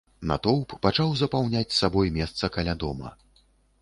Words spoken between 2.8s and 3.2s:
дома.